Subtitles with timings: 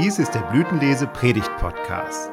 [0.00, 2.30] Dies ist der Blütenlese Predigt Podcast.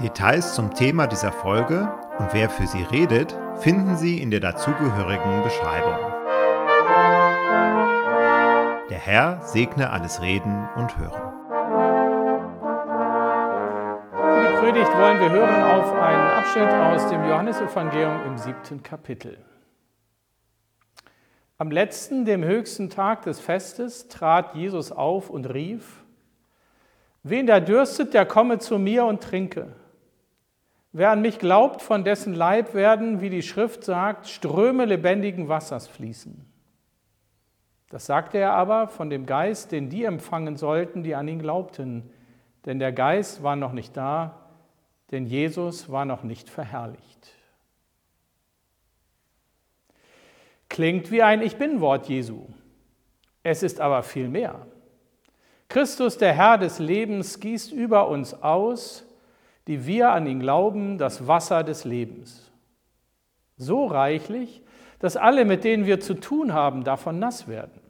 [0.00, 5.44] Details zum Thema dieser Folge und wer für sie redet, finden Sie in der dazugehörigen
[5.44, 5.94] Beschreibung.
[8.90, 11.32] Der Herr segne alles Reden und Hören.
[14.10, 19.38] Für die Predigt wollen wir hören auf einen Abschnitt aus dem Johannesevangelium im siebten Kapitel.
[21.58, 26.04] Am letzten, dem höchsten Tag des Festes, trat Jesus auf und rief,
[27.22, 29.74] Wen da dürstet, der komme zu mir und trinke.
[30.92, 35.88] Wer an mich glaubt, von dessen Leib werden, wie die Schrift sagt, Ströme lebendigen Wassers
[35.88, 36.46] fließen.
[37.90, 42.10] Das sagte er aber von dem Geist, den die empfangen sollten, die an ihn glaubten.
[42.64, 44.38] Denn der Geist war noch nicht da,
[45.10, 47.35] denn Jesus war noch nicht verherrlicht.
[50.76, 52.48] Klingt wie ein Ich bin-Wort Jesu.
[53.42, 54.66] Es ist aber viel mehr.
[55.70, 59.06] Christus, der Herr des Lebens, gießt über uns aus,
[59.68, 62.52] die wir an ihn glauben, das Wasser des Lebens.
[63.56, 64.60] So reichlich,
[64.98, 67.80] dass alle, mit denen wir zu tun haben, davon nass werden.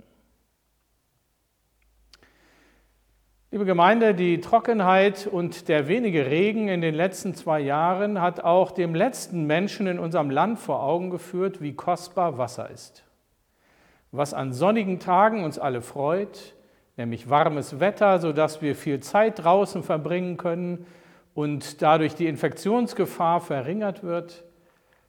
[3.53, 8.73] Liebe Gemeinde, die Trockenheit und der wenige Regen in den letzten zwei Jahren hat auch
[8.73, 13.05] dem letzten Menschen in unserem Land vor Augen geführt, wie kostbar Wasser ist.
[14.11, 16.57] Was an sonnigen Tagen uns alle freut,
[16.97, 20.85] nämlich warmes Wetter, sodass wir viel Zeit draußen verbringen können
[21.33, 24.45] und dadurch die Infektionsgefahr verringert wird,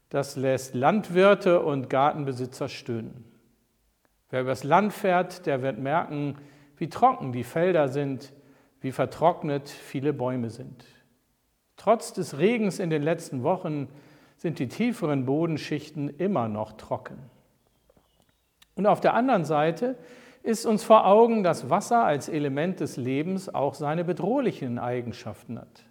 [0.10, 3.26] das lässt Landwirte und Gartenbesitzer stöhnen.
[4.30, 6.38] Wer übers Land fährt, der wird merken,
[6.78, 8.34] wie trocken die Felder sind,
[8.82, 10.86] wie vertrocknet viele Bäume sind.
[11.76, 13.88] Trotz des Regens in den letzten Wochen
[14.38, 17.18] sind die tieferen Bodenschichten immer noch trocken.
[18.76, 19.98] Und auf der anderen Seite
[20.44, 25.84] ist uns vor Augen, dass Wasser als Element des Lebens auch seine bedrohlichen Eigenschaften hat.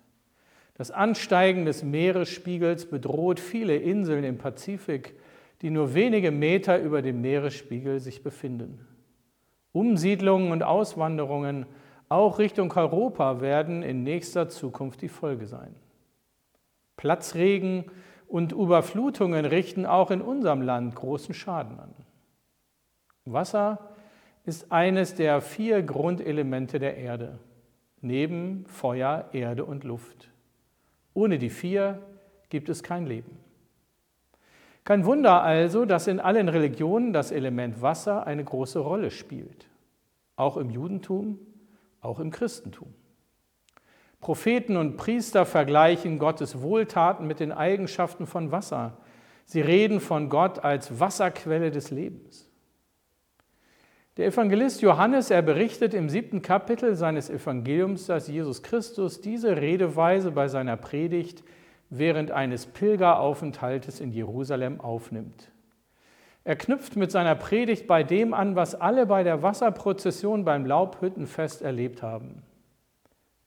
[0.75, 5.15] Das Ansteigen des Meeresspiegels bedroht viele Inseln im Pazifik,
[5.62, 8.87] die nur wenige Meter über dem Meeresspiegel sich befinden.
[9.76, 11.66] Umsiedlungen und Auswanderungen
[12.09, 15.75] auch Richtung Europa werden in nächster Zukunft die Folge sein.
[16.97, 17.84] Platzregen
[18.26, 21.94] und Überflutungen richten auch in unserem Land großen Schaden an.
[23.26, 23.91] Wasser
[24.47, 27.38] ist eines der vier Grundelemente der Erde,
[28.00, 30.31] neben Feuer, Erde und Luft.
[31.12, 32.00] Ohne die vier
[32.48, 33.46] gibt es kein Leben.
[34.86, 39.66] Kein Wunder also, dass in allen Religionen das Element Wasser eine große Rolle spielt,
[40.36, 41.41] auch im Judentum
[42.00, 42.94] auch im Christentum.
[44.20, 48.97] Propheten und Priester vergleichen Gottes Wohltaten mit den Eigenschaften von Wasser.
[49.44, 52.48] Sie reden von Gott als Wasserquelle des Lebens.
[54.16, 60.30] Der Evangelist Johannes, er berichtet im siebten Kapitel seines Evangeliums, dass Jesus Christus diese Redeweise
[60.30, 61.42] bei seiner Predigt
[61.91, 65.50] während eines Pilgeraufenthaltes in Jerusalem aufnimmt.
[66.44, 71.62] Er knüpft mit seiner Predigt bei dem an, was alle bei der Wasserprozession beim Laubhüttenfest
[71.62, 72.42] erlebt haben.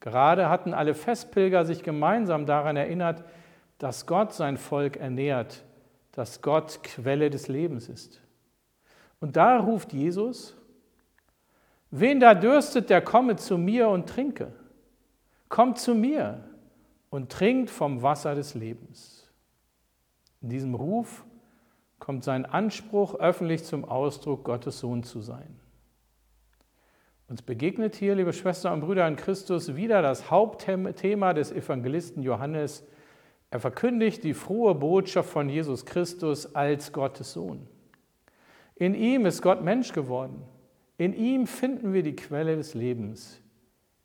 [0.00, 3.24] Gerade hatten alle Festpilger sich gemeinsam daran erinnert,
[3.78, 5.64] dass Gott sein Volk ernährt,
[6.12, 8.20] dass Gott Quelle des Lebens ist.
[9.20, 10.56] Und da ruft Jesus,
[11.90, 14.52] wen da dürstet, der komme zu mir und trinke.
[15.48, 16.44] Kommt zu mir
[17.10, 19.28] und trinkt vom Wasser des Lebens.
[20.40, 21.24] In diesem Ruf
[21.98, 25.60] kommt sein Anspruch öffentlich zum Ausdruck, Gottes Sohn zu sein.
[27.28, 32.84] Uns begegnet hier, liebe Schwestern und Brüder in Christus, wieder das Hauptthema des Evangelisten Johannes.
[33.50, 37.68] Er verkündigt die frohe Botschaft von Jesus Christus als Gottes Sohn.
[38.74, 40.42] In ihm ist Gott Mensch geworden.
[40.96, 43.40] In ihm finden wir die Quelle des Lebens.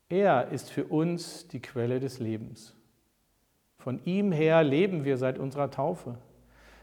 [0.07, 2.75] Er ist für uns die Quelle des Lebens.
[3.85, 6.17] Von ihm her leben wir seit unserer Taufe.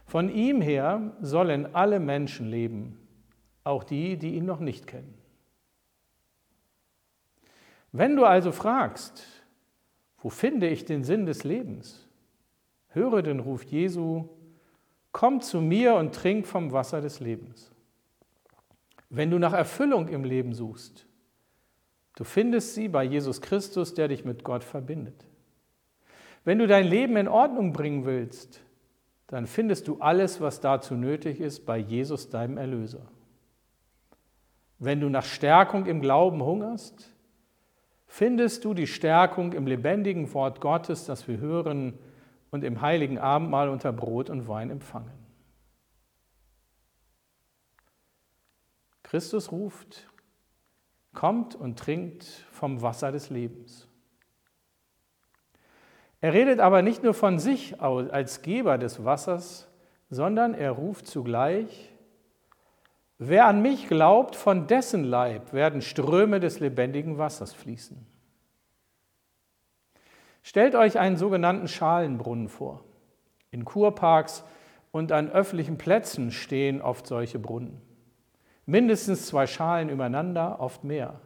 [0.06, 2.96] Von ihm her sollen alle Menschen leben,
[3.64, 5.12] auch die, die ihn noch nicht kennen.
[7.90, 9.26] Wenn du also fragst,
[10.18, 12.06] wo finde ich den Sinn des Lebens?
[12.90, 14.28] Höre den Ruf Jesu,
[15.10, 17.72] komm zu mir und trink vom Wasser des Lebens.
[19.10, 21.04] Wenn du nach Erfüllung im Leben suchst,
[22.14, 25.26] du findest sie bei Jesus Christus, der dich mit Gott verbindet.
[26.44, 28.60] Wenn du dein Leben in Ordnung bringen willst,
[29.28, 33.06] dann findest du alles, was dazu nötig ist, bei Jesus, deinem Erlöser.
[34.78, 37.14] Wenn du nach Stärkung im Glauben hungerst,
[38.06, 41.98] findest du die Stärkung im lebendigen Wort Gottes, das wir hören
[42.50, 45.12] und im heiligen Abendmahl unter Brot und Wein empfangen.
[49.04, 50.08] Christus ruft,
[51.14, 53.88] kommt und trinkt vom Wasser des Lebens.
[56.22, 59.68] Er redet aber nicht nur von sich als Geber des Wassers,
[60.08, 61.90] sondern er ruft zugleich,
[63.18, 68.06] wer an mich glaubt, von dessen Leib werden Ströme des lebendigen Wassers fließen.
[70.44, 72.84] Stellt euch einen sogenannten Schalenbrunnen vor.
[73.50, 74.44] In Kurparks
[74.92, 77.82] und an öffentlichen Plätzen stehen oft solche Brunnen.
[78.64, 81.20] Mindestens zwei Schalen übereinander, oft mehr.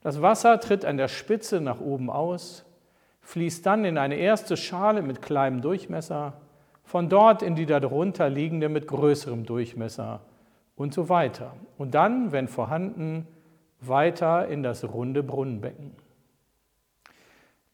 [0.00, 2.64] Das Wasser tritt an der Spitze nach oben aus,
[3.22, 6.34] fließt dann in eine erste Schale mit kleinem Durchmesser,
[6.84, 10.20] von dort in die darunter liegende mit größerem Durchmesser
[10.76, 11.54] und so weiter.
[11.78, 13.26] Und dann, wenn vorhanden,
[13.80, 15.92] weiter in das runde Brunnenbecken.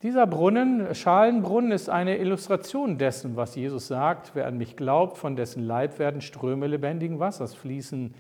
[0.03, 5.35] Dieser Brunnen, Schalenbrunnen, ist eine Illustration dessen, was Jesus sagt, wer an mich glaubt, von
[5.35, 8.15] dessen Leib werden Ströme lebendigen Wassers fließen.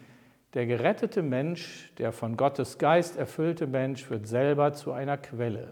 [0.54, 5.68] Der gerettete Mensch, der von Gottes Geist erfüllte Mensch, wird selber zu einer Quelle.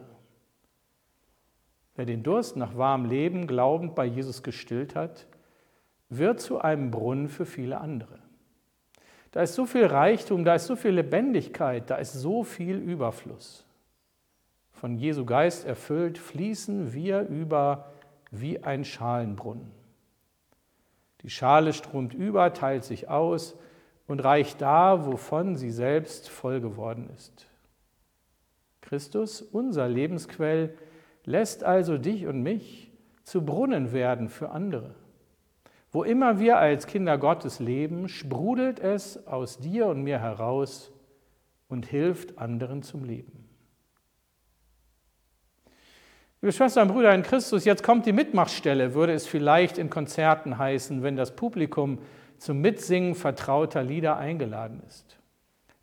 [1.96, 5.26] Wer den Durst nach warmem Leben glaubend bei Jesus gestillt hat,
[6.08, 8.18] wird zu einem Brunnen für viele andere.
[9.32, 13.64] Da ist so viel Reichtum, da ist so viel Lebendigkeit, da ist so viel Überfluss.
[14.72, 17.90] Von Jesu Geist erfüllt fließen wir über
[18.30, 19.70] wie ein Schalenbrunnen.
[21.22, 23.56] Die Schale strömt über, teilt sich aus
[24.06, 27.46] und reicht da, wovon sie selbst voll geworden ist.
[28.82, 30.76] Christus, unser Lebensquell,
[31.26, 32.90] lässt also dich und mich
[33.24, 34.94] zu Brunnen werden für andere.
[35.90, 40.92] Wo immer wir als Kinder Gottes leben, sprudelt es aus dir und mir heraus
[41.68, 43.44] und hilft anderen zum Leben.
[46.42, 50.58] Liebe Schwestern und Brüder in Christus, jetzt kommt die Mitmachstelle, würde es vielleicht in Konzerten
[50.58, 51.98] heißen, wenn das Publikum
[52.38, 55.18] zum Mitsingen vertrauter Lieder eingeladen ist.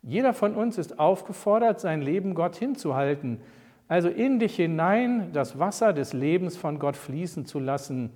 [0.00, 3.40] Jeder von uns ist aufgefordert, sein Leben Gott hinzuhalten
[3.88, 8.10] also in dich hinein das Wasser des Lebens von Gott fließen zu lassen,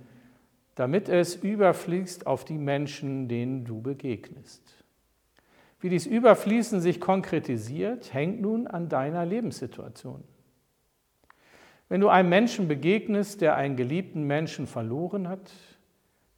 [0.75, 4.63] damit es überfließt auf die Menschen, denen du begegnest.
[5.81, 10.23] Wie dies Überfließen sich konkretisiert, hängt nun an deiner Lebenssituation.
[11.87, 15.51] Wenn du einem Menschen begegnest, der einen geliebten Menschen verloren hat,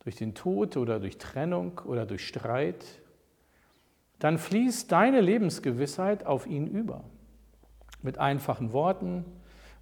[0.03, 2.85] durch den Tod oder durch Trennung oder durch Streit,
[4.19, 7.03] dann fließt deine Lebensgewissheit auf ihn über.
[8.01, 9.25] Mit einfachen Worten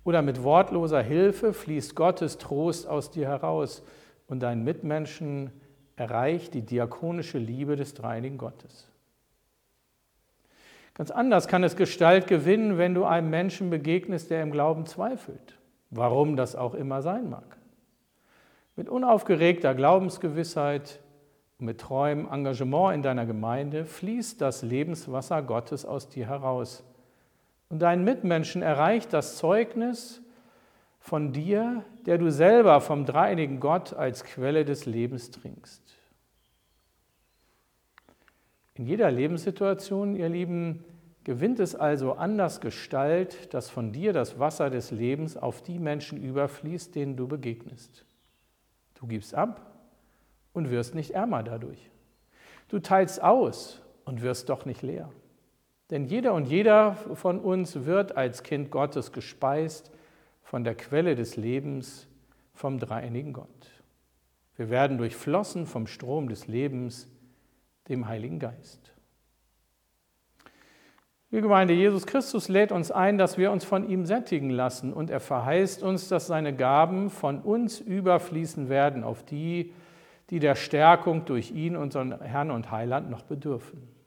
[0.04, 3.84] oder mit wortloser Hilfe fließt Gottes Trost aus dir heraus
[4.28, 5.52] und deinen Mitmenschen
[5.96, 8.90] erreicht die diakonische Liebe des dreinigen Gottes.
[10.94, 15.58] Ganz anders kann es Gestalt gewinnen, wenn du einem Menschen begegnest, der im Glauben zweifelt,
[15.92, 17.58] warum das auch immer sein mag.
[18.76, 21.00] Mit unaufgeregter Glaubensgewissheit
[21.58, 26.84] und mit treuem Engagement in deiner Gemeinde fließt das Lebenswasser Gottes aus dir heraus
[27.70, 30.22] und deinen Mitmenschen erreicht das Zeugnis
[31.00, 35.84] von dir, der du selber vom dreieinigen Gott als Quelle des Lebens trinkst.
[38.74, 40.84] In jeder Lebenssituation, ihr Lieben,
[41.24, 46.22] gewinnt es also anders Gestalt, dass von dir das Wasser des Lebens auf die Menschen
[46.22, 48.06] überfließt, denen du begegnest.
[48.96, 49.76] Du gibst ab
[50.54, 51.92] und wirst nicht ärmer dadurch.
[52.70, 55.10] Du teilst aus und wirst doch nicht leer.
[55.90, 59.92] Denn jeder und jeder von uns wird als Kind Gottes gespeist
[60.44, 62.08] von der Quelle des Lebens,
[62.54, 63.48] vom dreieinigen Gott.
[64.56, 67.08] Wir werden durchflossen vom Strom des Lebens,
[67.88, 68.94] dem Heiligen Geist.
[71.32, 75.12] Die Gemeinde Jesus Christus lädt uns ein, dass wir uns von ihm sättigen lassen und
[75.12, 79.74] er verheißt uns, dass seine Gaben von uns überfließen werden auf die,
[80.32, 83.99] die der Stärkung durch ihn, unseren Herrn und Heiland, noch bedürfen.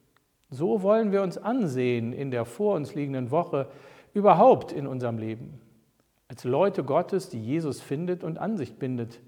[0.52, 3.68] So wollen wir uns ansehen in der vor uns liegenden Woche,
[4.12, 5.59] überhaupt in unserem Leben.
[6.28, 9.21] Als Leute Gottes, die Jesus findet und an sich bindet.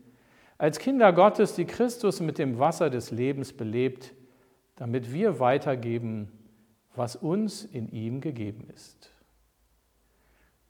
[0.58, 4.12] Als Kinder Gottes, die Christus mit dem Wasser des Lebens belebt,
[4.76, 6.30] damit wir weitergeben,
[6.94, 9.10] was uns in ihm gegeben ist.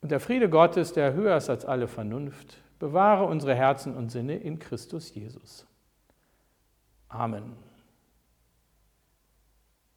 [0.01, 4.37] Und der Friede Gottes, der höher ist als alle Vernunft, bewahre unsere Herzen und Sinne
[4.37, 5.67] in Christus Jesus.
[7.09, 7.74] Amen.